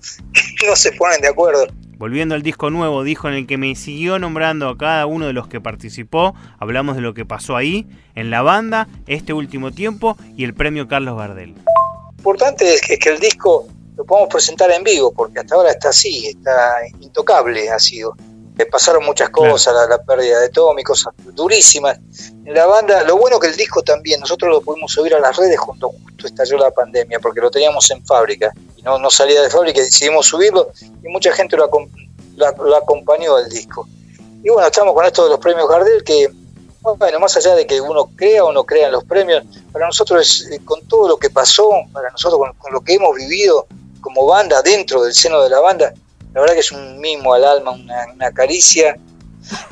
que 0.58 0.66
no 0.66 0.74
se 0.74 0.92
ponen 0.92 1.20
de 1.20 1.28
acuerdo. 1.28 1.66
Volviendo 1.98 2.34
al 2.34 2.42
disco 2.42 2.70
nuevo, 2.70 3.04
dijo 3.04 3.28
en 3.28 3.34
el 3.34 3.46
que 3.46 3.58
me 3.58 3.74
siguió 3.74 4.18
nombrando 4.18 4.70
a 4.70 4.78
cada 4.78 5.04
uno 5.04 5.26
de 5.26 5.34
los 5.34 5.46
que 5.46 5.60
participó, 5.60 6.34
hablamos 6.58 6.96
de 6.96 7.02
lo 7.02 7.12
que 7.12 7.26
pasó 7.26 7.54
ahí, 7.54 7.86
en 8.14 8.30
la 8.30 8.40
banda, 8.40 8.88
este 9.06 9.34
último 9.34 9.72
tiempo 9.72 10.16
y 10.38 10.44
el 10.44 10.54
premio 10.54 10.88
Carlos 10.88 11.18
Gardel. 11.18 11.54
Importante 12.24 12.74
es 12.74 12.80
que, 12.80 13.10
el 13.10 13.18
disco 13.18 13.66
lo 13.96 14.04
podamos 14.04 14.30
presentar 14.30 14.70
en 14.70 14.82
vivo, 14.82 15.12
porque 15.12 15.40
hasta 15.40 15.54
ahora 15.54 15.72
está 15.72 15.90
así, 15.90 16.28
está 16.28 16.76
intocable, 17.00 17.68
ha 17.68 17.78
sido. 17.78 18.14
Le 18.56 18.64
pasaron 18.66 19.04
muchas 19.04 19.28
cosas, 19.28 19.74
la, 19.88 20.02
pérdida 20.02 20.40
de 20.40 20.48
Tommy, 20.48 20.82
cosas 20.82 21.12
durísimas. 21.34 21.98
En 22.46 22.54
la 22.54 22.64
banda, 22.66 23.04
lo 23.04 23.18
bueno 23.18 23.38
que 23.38 23.48
el 23.48 23.56
disco 23.56 23.82
también, 23.82 24.20
nosotros 24.20 24.50
lo 24.50 24.60
pudimos 24.62 24.92
subir 24.92 25.14
a 25.14 25.20
las 25.20 25.36
redes 25.36 25.60
cuando 25.60 25.90
justo 25.90 26.26
estalló 26.26 26.56
la 26.56 26.70
pandemia, 26.70 27.20
porque 27.20 27.40
lo 27.40 27.50
teníamos 27.50 27.90
en 27.90 28.04
fábrica 28.06 28.54
no, 28.84 28.98
no 28.98 29.10
salía 29.10 29.42
de 29.42 29.50
fábrica 29.50 29.80
y 29.80 29.84
decidimos 29.84 30.26
subirlo 30.26 30.70
y 31.02 31.08
mucha 31.08 31.32
gente 31.32 31.56
lo, 31.56 31.68
lo, 32.36 32.76
acompañó 32.76 33.36
al 33.36 33.48
disco. 33.48 33.88
Y 34.42 34.50
bueno, 34.50 34.66
estamos 34.66 34.94
con 34.94 35.06
esto 35.06 35.24
de 35.24 35.30
los 35.30 35.40
premios 35.40 35.68
Gardel 35.68 36.04
que, 36.04 36.28
bueno, 36.98 37.18
más 37.18 37.36
allá 37.36 37.54
de 37.54 37.66
que 37.66 37.80
uno 37.80 38.10
crea 38.14 38.44
o 38.44 38.52
no 38.52 38.64
crea 38.64 38.86
en 38.86 38.92
los 38.92 39.04
premios, 39.04 39.44
para 39.74 39.86
nosotros 39.86 40.20
es, 40.20 40.52
eh, 40.52 40.60
con 40.64 40.86
todo 40.86 41.08
lo 41.08 41.16
que 41.16 41.30
pasó, 41.30 41.68
para 41.92 42.08
nosotros 42.08 42.40
con, 42.58 42.72
lo 42.72 42.80
que 42.80 42.94
hemos 42.94 43.16
vivido 43.16 43.66
como 44.00 44.24
banda, 44.24 44.62
dentro 44.62 45.02
del 45.02 45.12
seno 45.12 45.42
de 45.42 45.50
la 45.50 45.58
banda, 45.58 45.92
la 46.32 46.40
verdad 46.40 46.54
que 46.54 46.60
es 46.60 46.70
un 46.70 47.00
mimo 47.00 47.34
al 47.34 47.44
alma, 47.44 47.72
una, 47.72 48.30
caricia. 48.30 48.96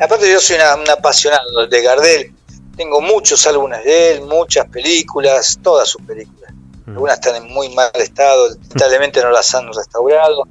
Aparte 0.00 0.28
yo 0.28 0.40
soy 0.40 0.56
un 0.56 0.90
apasionado 0.90 1.68
de 1.68 1.82
Gardel, 1.82 2.34
Tengo 2.76 3.00
muchos 3.00 3.46
álbumes 3.46 3.84
de 3.84 4.14
él, 4.14 4.22
muchas 4.22 4.66
películas, 4.70 5.56
todas 5.62 5.88
sus 5.88 6.02
películas. 6.02 6.52
Mm. 6.86 6.90
Algunas 6.90 7.14
están 7.14 7.36
en 7.36 7.48
muy 7.52 7.68
mal 7.68 7.92
estado, 7.94 8.48
lamentablemente 8.48 9.22
no 9.22 9.30
las 9.30 9.54
han 9.54 9.72
restaurado, 9.72 10.48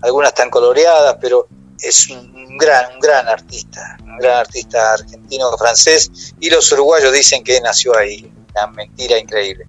algunas 0.00 0.28
están 0.28 0.48
coloreadas, 0.48 1.16
pero 1.20 1.48
es 1.80 2.08
un 2.08 2.56
gran, 2.56 2.92
un 2.94 3.00
gran 3.00 3.26
artista, 3.26 3.98
un 4.04 4.18
gran 4.18 4.38
artista 4.38 4.92
argentino-francés, 4.92 6.34
y 6.38 6.50
los 6.50 6.70
uruguayos 6.70 7.12
dicen 7.12 7.42
que 7.42 7.60
nació 7.60 7.96
ahí, 7.96 8.32
una 8.54 8.66
mentira 8.68 9.18
increíble. 9.18 9.66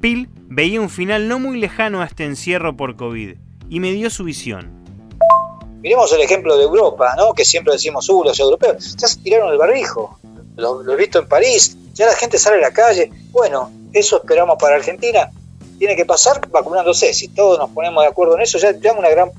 Pil 0.00 0.28
veía 0.48 0.80
un 0.80 0.90
final 0.90 1.28
no 1.28 1.38
muy 1.38 1.58
lejano 1.58 2.02
a 2.02 2.06
este 2.06 2.24
encierro 2.24 2.76
por 2.76 2.96
COVID 2.96 3.36
y 3.68 3.80
me 3.80 3.92
dio 3.92 4.10
su 4.10 4.24
visión. 4.24 4.84
Miremos 5.80 6.12
el 6.12 6.20
ejemplo 6.22 6.56
de 6.56 6.64
Europa, 6.64 7.14
¿no? 7.16 7.32
que 7.34 7.44
siempre 7.44 7.74
decimos, 7.74 8.08
uh, 8.08 8.24
los 8.24 8.38
europeos, 8.38 8.96
ya 8.96 9.06
se 9.06 9.20
tiraron 9.20 9.52
el 9.52 9.58
barbijo, 9.58 10.18
lo, 10.56 10.92
he 10.92 10.96
visto 10.96 11.18
en 11.18 11.28
París, 11.28 11.76
ya 11.94 12.06
la 12.06 12.14
gente 12.14 12.38
sale 12.38 12.56
a 12.58 12.68
la 12.68 12.72
calle. 12.72 13.10
Bueno, 13.30 13.70
eso 13.92 14.18
esperamos 14.18 14.56
para 14.58 14.76
Argentina. 14.76 15.30
Tiene 15.78 15.96
que 15.96 16.04
pasar 16.04 16.48
vacunándose. 16.48 17.12
Si 17.12 17.28
todos 17.28 17.58
nos 17.58 17.70
ponemos 17.70 18.04
de 18.04 18.08
acuerdo 18.08 18.36
en 18.36 18.42
eso, 18.42 18.58
ya 18.58 18.72
tenemos 18.72 18.98
una 18.98 19.10
gran, 19.10 19.30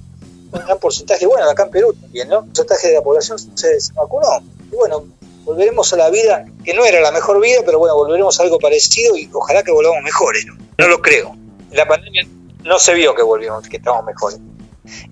un 0.51 0.59
gran 0.59 0.77
porcentaje. 0.79 1.25
Bueno, 1.25 1.49
acá 1.49 1.63
en 1.63 1.71
Perú 1.71 1.93
también, 1.93 2.27
¿no? 2.29 2.39
Un 2.39 2.47
porcentaje 2.47 2.89
de 2.89 2.93
la 2.95 3.01
población 3.01 3.39
se, 3.39 3.79
se 3.79 3.93
vacunó. 3.93 4.27
Y 4.71 4.75
bueno, 4.75 5.05
volveremos 5.45 5.93
a 5.93 5.97
la 5.97 6.09
vida 6.09 6.45
que 6.63 6.73
no 6.73 6.83
era 6.83 6.99
la 6.99 7.11
mejor 7.11 7.39
vida, 7.39 7.59
pero 7.65 7.79
bueno, 7.79 7.95
volveremos 7.95 8.37
a 8.39 8.43
algo 8.43 8.59
parecido 8.59 9.15
y 9.15 9.29
ojalá 9.31 9.63
que 9.63 9.71
volvamos 9.71 10.03
mejores. 10.03 10.45
No, 10.77 10.87
lo 10.87 11.01
creo. 11.01 11.35
La 11.71 11.87
pandemia 11.87 12.27
no 12.63 12.79
se 12.79 12.95
vio 12.95 13.13
que 13.13 13.21
volvimos, 13.21 13.69
que 13.69 13.77
estamos 13.77 14.03
mejores. 14.05 14.39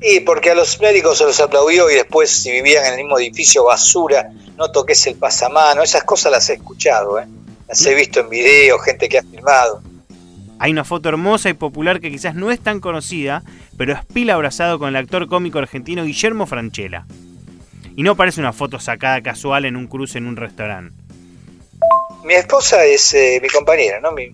Y 0.01 0.19
porque 0.21 0.51
a 0.51 0.55
los 0.55 0.79
médicos 0.81 1.19
se 1.19 1.23
los 1.23 1.39
aplaudió 1.39 1.89
y 1.89 1.95
después 1.95 2.29
si 2.29 2.51
vivían 2.51 2.85
en 2.85 2.93
el 2.93 2.97
mismo 2.97 3.17
edificio 3.17 3.63
basura, 3.63 4.31
no 4.57 4.71
toques 4.71 5.05
el 5.07 5.15
pasamano, 5.15 5.83
esas 5.83 6.03
cosas 6.03 6.31
las 6.31 6.49
he 6.49 6.53
escuchado, 6.53 7.19
¿eh? 7.19 7.27
las 7.67 7.85
he 7.85 7.95
visto 7.95 8.19
en 8.19 8.29
video, 8.29 8.77
gente 8.79 9.07
que 9.07 9.19
ha 9.19 9.23
filmado. 9.23 9.81
Hay 10.59 10.71
una 10.71 10.83
foto 10.83 11.09
hermosa 11.09 11.49
y 11.49 11.53
popular 11.53 11.99
que 11.99 12.11
quizás 12.11 12.35
no 12.35 12.51
es 12.51 12.59
tan 12.59 12.79
conocida, 12.79 13.43
pero 13.77 13.93
es 13.93 14.05
pila 14.05 14.35
abrazado 14.35 14.79
con 14.79 14.89
el 14.89 14.95
actor 14.95 15.27
cómico 15.27 15.59
argentino 15.59 16.05
Guillermo 16.05 16.45
Franchella. 16.45 17.05
Y 17.95 18.03
no 18.03 18.15
parece 18.15 18.39
una 18.39 18.53
foto 18.53 18.79
sacada 18.79 19.21
casual 19.21 19.65
en 19.65 19.75
un 19.75 19.88
cruce 19.88 20.17
en 20.17 20.27
un 20.27 20.35
restaurante. 20.35 20.95
Mi 22.23 22.33
esposa 22.35 22.85
es 22.85 23.13
eh, 23.13 23.39
mi 23.41 23.50
compañera, 23.50 24.00
¿no? 24.00 24.12
Mi, 24.13 24.33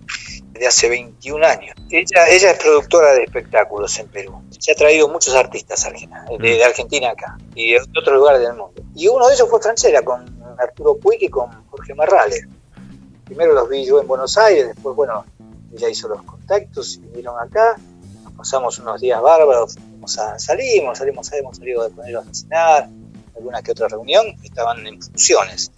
de 0.60 0.66
hace 0.66 0.88
21 0.88 1.44
años. 1.44 1.74
Ella, 1.90 2.28
ella 2.28 2.50
es 2.50 2.58
productora 2.58 3.12
de 3.14 3.24
espectáculos 3.24 3.98
en 3.98 4.08
Perú. 4.08 4.42
Se 4.58 4.72
ha 4.72 4.74
traído 4.74 5.08
muchos 5.08 5.34
artistas 5.34 5.88
de, 6.38 6.38
de 6.38 6.64
Argentina 6.64 7.10
acá 7.10 7.38
y 7.54 7.72
de 7.72 7.80
otros 7.80 8.14
lugares 8.14 8.42
del 8.42 8.54
mundo. 8.54 8.82
Y 8.94 9.08
uno 9.08 9.26
de 9.26 9.34
ellos 9.34 9.48
fue 9.48 9.60
Franchella, 9.60 10.02
con 10.02 10.24
Arturo 10.58 10.96
Puig 10.96 11.22
y 11.22 11.28
con 11.28 11.48
Jorge 11.70 11.94
Marrales. 11.94 12.46
Primero 13.24 13.54
los 13.54 13.68
vi 13.68 13.86
yo 13.86 14.00
en 14.00 14.06
Buenos 14.06 14.36
Aires, 14.36 14.68
después, 14.68 14.94
bueno, 14.94 15.24
ella 15.74 15.88
hizo 15.88 16.08
los 16.08 16.22
contactos 16.22 16.96
y 16.96 17.00
vinieron 17.00 17.38
acá. 17.38 17.76
Nos 18.22 18.32
pasamos 18.34 18.78
unos 18.80 19.00
días 19.00 19.20
bárbaros, 19.22 19.78
salimos, 20.36 20.98
salimos, 20.98 21.32
hemos 21.32 21.56
salido 21.56 21.84
de 21.84 21.90
ponerlos 21.90 22.28
a 22.28 22.34
cenar, 22.34 22.88
alguna 23.40 23.62
que 23.62 23.72
otra 23.72 23.88
reunión, 23.88 24.26
estaban 24.42 24.86
en 24.86 25.02
funciones. 25.02 25.72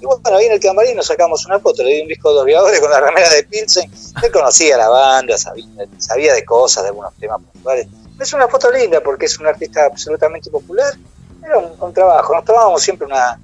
Y 0.00 0.06
bueno, 0.06 0.36
ahí 0.36 0.46
en 0.46 0.52
el 0.52 0.60
camarín 0.60 0.96
nos 0.96 1.06
sacamos 1.06 1.44
una 1.46 1.58
foto, 1.58 1.82
le 1.82 1.94
di 1.94 2.00
un 2.02 2.08
disco 2.08 2.44
de 2.44 2.52
dos 2.52 2.78
con 2.78 2.90
la 2.90 3.00
remera 3.00 3.28
de 3.30 3.42
Pilsen. 3.42 3.90
Él 4.22 4.30
conocía 4.30 4.76
la 4.76 4.88
banda, 4.88 5.36
sabía, 5.36 6.34
de 6.34 6.44
cosas, 6.44 6.84
de 6.84 6.90
algunos 6.90 7.14
temas 7.14 7.40
puntuales. 7.40 7.88
Es 8.20 8.32
una 8.32 8.48
foto 8.48 8.70
linda 8.70 9.00
porque 9.00 9.26
es 9.26 9.38
un 9.38 9.46
artista 9.46 9.86
absolutamente 9.86 10.50
popular. 10.50 10.94
Era 11.44 11.58
un, 11.58 11.92
trabajo, 11.92 12.34
nos 12.34 12.44
tomábamos 12.44 12.82
siempre 12.82 13.06
una. 13.06 13.40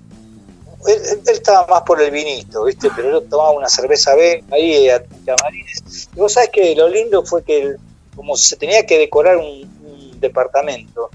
Él, 0.86 1.20
estaba 1.26 1.66
más 1.66 1.82
por 1.82 2.00
el 2.00 2.10
vinito, 2.10 2.64
¿viste? 2.64 2.88
Pero 2.94 3.10
yo 3.10 3.22
tomaba 3.22 3.52
una 3.52 3.68
cerveza 3.68 4.14
B 4.14 4.44
ahí 4.52 4.88
a 4.90 5.02
camarines. 5.24 6.08
Y 6.14 6.18
vos 6.18 6.32
sabés 6.32 6.50
que 6.50 6.74
lo 6.76 6.88
lindo 6.88 7.24
fue 7.24 7.42
que, 7.42 7.76
como 8.14 8.36
se 8.36 8.56
tenía 8.56 8.84
que 8.86 8.98
decorar 8.98 9.38
un, 9.38 9.72
departamento, 10.20 11.10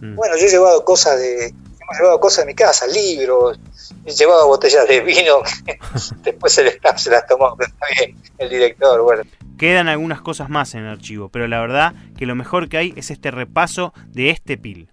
mm. 0.00 0.14
bueno, 0.14 0.36
yo 0.36 0.46
he 0.46 0.50
llevado 0.50 0.84
cosas 0.84 1.18
de. 1.18 1.54
Hemos 1.82 1.98
llevado 1.98 2.20
cosas 2.20 2.44
de 2.44 2.52
mi 2.52 2.54
casa, 2.54 2.86
libros, 2.86 3.58
llevaba 4.04 4.44
botellas 4.44 4.86
de 4.86 5.00
vino, 5.00 5.42
después 6.22 6.56
el 6.58 6.68
staff 6.68 6.98
se 6.98 7.10
las 7.10 7.26
tomó, 7.26 7.56
bien, 7.56 8.16
el 8.38 8.48
director, 8.48 9.02
bueno. 9.02 9.22
Quedan 9.58 9.88
algunas 9.88 10.20
cosas 10.20 10.48
más 10.48 10.74
en 10.74 10.84
el 10.84 10.90
archivo, 10.90 11.28
pero 11.28 11.46
la 11.48 11.60
verdad 11.60 11.94
que 12.16 12.26
lo 12.26 12.34
mejor 12.34 12.68
que 12.68 12.78
hay 12.78 12.94
es 12.96 13.10
este 13.10 13.30
repaso 13.30 13.92
de 14.08 14.30
este 14.30 14.56
pil. 14.56 14.90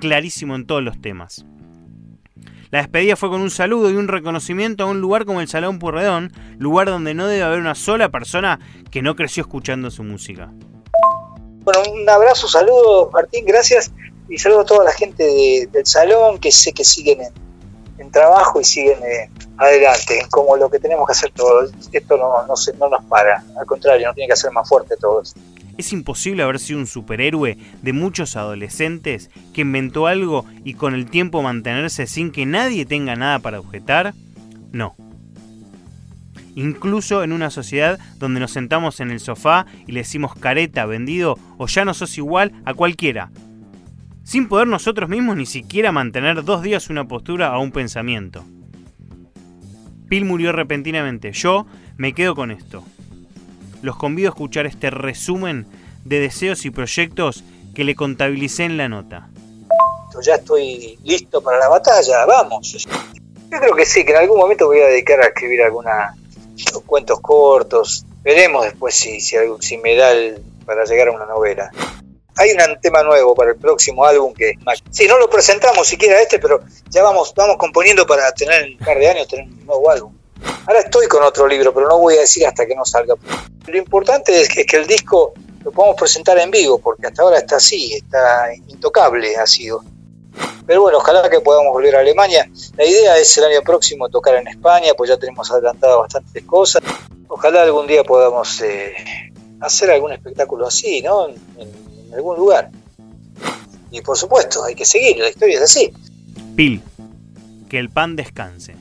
Clarísimo 0.00 0.56
en 0.56 0.66
todos 0.66 0.82
los 0.82 1.00
temas. 1.00 1.44
La 2.70 2.78
despedida 2.78 3.16
fue 3.16 3.28
con 3.28 3.42
un 3.42 3.50
saludo 3.50 3.90
y 3.90 3.96
un 3.96 4.08
reconocimiento 4.08 4.84
a 4.84 4.86
un 4.86 5.00
lugar 5.00 5.26
como 5.26 5.40
el 5.40 5.48
Salón 5.48 5.78
Purredón, 5.78 6.32
lugar 6.58 6.88
donde 6.88 7.14
no 7.14 7.26
debe 7.26 7.42
haber 7.42 7.60
una 7.60 7.74
sola 7.74 8.08
persona 8.08 8.58
que 8.90 9.02
no 9.02 9.14
creció 9.14 9.42
escuchando 9.42 9.90
su 9.90 10.02
música. 10.02 10.50
Bueno, 11.64 11.80
un 11.92 12.08
abrazo, 12.08 12.48
saludo 12.48 13.10
Martín, 13.12 13.44
gracias 13.44 13.92
y 14.28 14.38
saludo 14.38 14.60
a 14.60 14.64
toda 14.64 14.84
la 14.84 14.92
gente 14.92 15.68
del 15.70 15.86
salón 15.86 16.38
que 16.38 16.50
sé 16.52 16.72
que 16.72 16.84
siguen 16.84 17.20
en, 17.98 18.10
trabajo 18.10 18.60
y 18.60 18.64
siguen 18.64 18.98
eh, 19.04 19.30
adelante, 19.56 20.26
como 20.30 20.56
lo 20.56 20.68
que 20.68 20.78
tenemos 20.78 21.06
que 21.06 21.12
hacer 21.12 21.30
todos. 21.30 21.70
Esto 21.92 22.16
no, 22.16 22.46
no, 22.46 22.56
se, 22.56 22.74
no 22.74 22.88
nos 22.88 23.04
para, 23.04 23.42
al 23.58 23.64
contrario, 23.64 24.06
nos 24.06 24.14
tiene 24.16 24.26
que 24.26 24.34
hacer 24.34 24.50
más 24.50 24.68
fuerte 24.68 24.96
todos. 24.96 25.34
¿Es 25.78 25.92
imposible 25.92 26.42
haber 26.42 26.58
sido 26.58 26.78
un 26.80 26.86
superhéroe 26.86 27.56
de 27.80 27.92
muchos 27.92 28.36
adolescentes 28.36 29.30
que 29.54 29.62
inventó 29.62 30.06
algo 30.06 30.44
y 30.64 30.74
con 30.74 30.94
el 30.94 31.08
tiempo 31.08 31.42
mantenerse 31.42 32.06
sin 32.06 32.30
que 32.30 32.44
nadie 32.44 32.84
tenga 32.84 33.16
nada 33.16 33.38
para 33.38 33.60
objetar? 33.60 34.14
No. 34.70 34.94
Incluso 36.54 37.22
en 37.22 37.32
una 37.32 37.50
sociedad 37.50 37.98
donde 38.18 38.40
nos 38.40 38.52
sentamos 38.52 39.00
en 39.00 39.10
el 39.10 39.20
sofá 39.20 39.64
y 39.86 39.92
le 39.92 40.00
decimos 40.00 40.34
careta, 40.34 40.84
vendido 40.84 41.38
o 41.56 41.66
ya 41.66 41.84
no 41.86 41.94
sos 41.94 42.18
igual 42.18 42.52
a 42.66 42.74
cualquiera, 42.74 43.30
sin 44.24 44.48
poder 44.48 44.66
nosotros 44.68 45.08
mismos 45.08 45.36
ni 45.36 45.46
siquiera 45.46 45.92
mantener 45.92 46.44
dos 46.44 46.62
días 46.62 46.90
una 46.90 47.06
postura 47.06 47.56
o 47.56 47.62
un 47.62 47.72
pensamiento. 47.72 48.44
Pil 50.08 50.24
murió 50.24 50.52
repentinamente. 50.52 51.32
Yo 51.32 51.66
me 51.96 52.14
quedo 52.14 52.34
con 52.34 52.50
esto. 52.50 52.84
Los 53.82 53.96
convido 53.96 54.28
a 54.28 54.32
escuchar 54.32 54.66
este 54.66 54.90
resumen 54.90 55.66
de 56.04 56.20
deseos 56.20 56.64
y 56.64 56.70
proyectos 56.70 57.44
que 57.74 57.84
le 57.84 57.94
contabilicé 57.94 58.64
en 58.64 58.76
la 58.76 58.88
nota. 58.88 59.28
Ya 60.22 60.34
estoy 60.34 60.98
listo 61.04 61.40
para 61.42 61.58
la 61.58 61.68
batalla, 61.68 62.26
vamos. 62.26 62.72
Yo 63.50 63.58
creo 63.58 63.74
que 63.74 63.86
sí, 63.86 64.04
que 64.04 64.12
en 64.12 64.18
algún 64.18 64.38
momento 64.38 64.66
voy 64.66 64.80
a 64.80 64.86
dedicar 64.86 65.20
a 65.20 65.28
escribir 65.28 65.62
algunos 65.62 65.92
cuentos 66.86 67.20
cortos. 67.20 68.04
Veremos 68.22 68.64
después 68.64 68.94
si, 68.94 69.20
si, 69.20 69.36
si 69.60 69.78
me 69.78 69.96
da 69.96 70.12
para 70.66 70.84
llegar 70.84 71.08
a 71.08 71.12
una 71.12 71.26
novela 71.26 71.70
hay 72.36 72.50
un 72.50 72.80
tema 72.80 73.02
nuevo 73.02 73.34
para 73.34 73.50
el 73.50 73.56
próximo 73.56 74.04
álbum 74.04 74.32
que 74.32 74.54
si 74.90 75.06
no 75.06 75.18
lo 75.18 75.28
presentamos 75.28 75.86
siquiera 75.86 76.20
este, 76.20 76.38
pero 76.38 76.60
ya 76.88 77.02
vamos, 77.02 77.32
vamos 77.36 77.56
componiendo 77.58 78.06
para 78.06 78.32
tener 78.32 78.64
en 78.64 78.72
un 78.72 78.78
par 78.78 78.98
de 78.98 79.08
años 79.08 79.28
tener 79.28 79.46
un 79.46 79.66
nuevo 79.66 79.90
álbum. 79.90 80.14
Ahora 80.66 80.80
estoy 80.80 81.06
con 81.06 81.22
otro 81.22 81.46
libro, 81.46 81.72
pero 81.72 81.88
no 81.88 81.98
voy 81.98 82.16
a 82.16 82.20
decir 82.20 82.46
hasta 82.46 82.66
que 82.66 82.74
no 82.74 82.84
salga. 82.84 83.14
Lo 83.66 83.76
importante 83.76 84.40
es 84.40 84.48
que, 84.48 84.76
el 84.76 84.86
disco 84.86 85.34
lo 85.62 85.70
podamos 85.70 85.96
presentar 85.96 86.38
en 86.38 86.50
vivo, 86.50 86.78
porque 86.78 87.06
hasta 87.06 87.22
ahora 87.22 87.38
está 87.38 87.56
así, 87.56 87.94
está 87.94 88.48
intocable 88.68 89.36
ha 89.36 89.46
sido. 89.46 89.82
Pero 90.66 90.82
bueno, 90.82 90.98
ojalá 90.98 91.28
que 91.28 91.40
podamos 91.40 91.72
volver 91.72 91.96
a 91.96 92.00
Alemania. 92.00 92.48
La 92.76 92.84
idea 92.84 93.18
es 93.18 93.36
el 93.36 93.44
año 93.44 93.62
próximo 93.62 94.08
tocar 94.08 94.36
en 94.36 94.48
España, 94.48 94.92
pues 94.96 95.10
ya 95.10 95.16
tenemos 95.16 95.50
adelantado 95.50 96.00
bastantes 96.00 96.44
cosas. 96.44 96.82
Ojalá 97.28 97.62
algún 97.62 97.86
día 97.86 98.02
podamos 98.02 98.60
eh, 98.62 98.94
hacer 99.60 99.90
algún 99.90 100.12
espectáculo 100.12 100.66
así, 100.66 101.02
¿no? 101.02 101.28
Algún 102.12 102.36
lugar. 102.36 102.70
Y 103.90 104.00
por 104.00 104.16
supuesto, 104.16 104.64
hay 104.64 104.74
que 104.74 104.84
seguir, 104.84 105.18
la 105.18 105.28
historia 105.28 105.56
es 105.56 105.62
así. 105.62 105.92
Pil, 106.56 106.82
que 107.68 107.78
el 107.78 107.90
pan 107.90 108.16
descanse. 108.16 108.74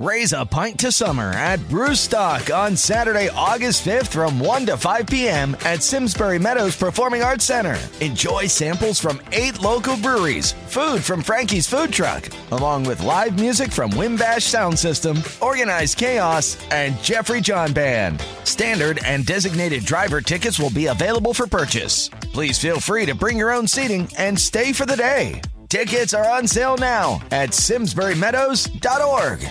Raise 0.00 0.32
a 0.32 0.46
pint 0.46 0.80
to 0.80 0.90
summer 0.90 1.30
at 1.30 1.60
Brewstock 1.68 2.50
on 2.56 2.74
Saturday, 2.74 3.28
August 3.28 3.84
5th 3.84 4.08
from 4.08 4.40
1 4.40 4.64
to 4.64 4.78
5 4.78 5.06
p.m. 5.06 5.54
at 5.66 5.82
Simsbury 5.82 6.38
Meadows 6.38 6.74
Performing 6.74 7.22
Arts 7.22 7.44
Center. 7.44 7.76
Enjoy 8.00 8.46
samples 8.46 8.98
from 8.98 9.20
eight 9.32 9.60
local 9.60 9.98
breweries, 9.98 10.52
food 10.68 11.04
from 11.04 11.20
Frankie's 11.20 11.68
Food 11.68 11.92
Truck, 11.92 12.26
along 12.50 12.84
with 12.84 13.02
live 13.02 13.38
music 13.38 13.70
from 13.70 13.90
Wimbash 13.90 14.40
Sound 14.40 14.78
System, 14.78 15.22
Organized 15.42 15.98
Chaos, 15.98 16.56
and 16.70 16.98
Jeffrey 17.02 17.42
John 17.42 17.74
Band. 17.74 18.22
Standard 18.44 19.00
and 19.04 19.26
designated 19.26 19.84
driver 19.84 20.22
tickets 20.22 20.58
will 20.58 20.70
be 20.70 20.86
available 20.86 21.34
for 21.34 21.46
purchase. 21.46 22.08
Please 22.32 22.58
feel 22.58 22.78
free 22.80 23.06
to 23.06 23.14
bring 23.14 23.36
your 23.36 23.52
own 23.52 23.66
seating 23.66 24.08
and 24.16 24.38
stay 24.38 24.72
for 24.72 24.86
the 24.86 24.96
day. 24.96 25.40
Tickets 25.68 26.14
are 26.14 26.28
on 26.28 26.46
sale 26.46 26.76
now 26.76 27.20
at 27.30 27.50
simsburymeadows.org. 27.50 29.48